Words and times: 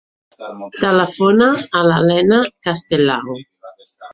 Telefona 0.77 1.51
a 1.81 1.85
l'Elena 1.91 2.41
Castelao. 2.69 3.37